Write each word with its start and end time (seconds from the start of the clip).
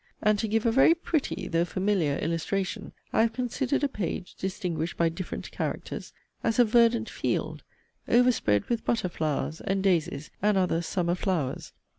And 0.19 0.39
to 0.39 0.47
give 0.47 0.65
a 0.65 0.71
very 0.71 0.95
'pretty,' 0.95 1.47
though 1.47 1.63
'familiar 1.63 2.17
illustration,' 2.17 2.91
I 3.13 3.21
have 3.21 3.33
considered 3.33 3.83
a 3.83 3.87
page 3.87 4.33
distinguished 4.33 4.97
by 4.97 5.09
'different 5.09 5.51
characters,' 5.51 6.11
as 6.43 6.57
a 6.57 6.65
'verdant 6.65 7.07
field' 7.07 7.61
overspread 8.07 8.65
with 8.67 8.83
'butter 8.83 9.09
flowers' 9.09 9.61
and 9.61 9.83
'daisies,' 9.83 10.31
and 10.41 10.57
other 10.57 10.81
summer 10.81 11.13
flowers. 11.13 11.73